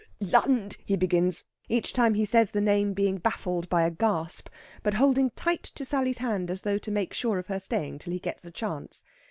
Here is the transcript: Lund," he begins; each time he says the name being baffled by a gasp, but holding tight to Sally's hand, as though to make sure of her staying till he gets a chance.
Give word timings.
Lund," 0.19 0.77
he 0.83 0.95
begins; 0.95 1.43
each 1.69 1.93
time 1.93 2.15
he 2.15 2.25
says 2.25 2.49
the 2.49 2.59
name 2.59 2.93
being 2.93 3.19
baffled 3.19 3.69
by 3.69 3.83
a 3.83 3.91
gasp, 3.91 4.49
but 4.81 4.95
holding 4.95 5.29
tight 5.29 5.61
to 5.75 5.85
Sally's 5.85 6.17
hand, 6.17 6.49
as 6.49 6.63
though 6.63 6.79
to 6.79 6.89
make 6.89 7.13
sure 7.13 7.37
of 7.37 7.45
her 7.45 7.59
staying 7.59 7.99
till 7.99 8.11
he 8.13 8.17
gets 8.17 8.43
a 8.43 8.49
chance. 8.49 9.03